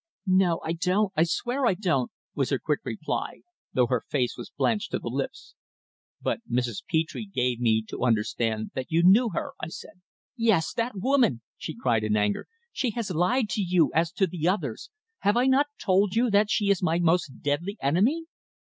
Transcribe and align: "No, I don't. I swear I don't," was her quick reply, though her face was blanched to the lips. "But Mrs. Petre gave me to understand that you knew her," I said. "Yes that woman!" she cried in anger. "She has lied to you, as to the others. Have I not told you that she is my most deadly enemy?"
"No, 0.25 0.61
I 0.65 0.73
don't. 0.73 1.13
I 1.15 1.21
swear 1.21 1.67
I 1.67 1.75
don't," 1.75 2.09
was 2.33 2.49
her 2.49 2.57
quick 2.57 2.79
reply, 2.83 3.41
though 3.71 3.85
her 3.85 4.01
face 4.09 4.35
was 4.35 4.49
blanched 4.49 4.89
to 4.93 4.97
the 4.97 5.09
lips. 5.09 5.53
"But 6.19 6.39
Mrs. 6.51 6.81
Petre 6.89 7.21
gave 7.31 7.59
me 7.59 7.83
to 7.89 8.03
understand 8.03 8.71
that 8.73 8.89
you 8.89 9.03
knew 9.03 9.29
her," 9.35 9.51
I 9.61 9.67
said. 9.67 10.01
"Yes 10.35 10.73
that 10.73 10.93
woman!" 10.95 11.43
she 11.55 11.75
cried 11.77 12.03
in 12.03 12.17
anger. 12.17 12.47
"She 12.71 12.89
has 12.97 13.11
lied 13.11 13.47
to 13.49 13.61
you, 13.61 13.91
as 13.93 14.11
to 14.13 14.25
the 14.25 14.47
others. 14.47 14.89
Have 15.19 15.37
I 15.37 15.45
not 15.45 15.67
told 15.77 16.15
you 16.15 16.31
that 16.31 16.49
she 16.49 16.71
is 16.71 16.81
my 16.81 16.97
most 16.97 17.43
deadly 17.43 17.77
enemy?" 17.79 18.25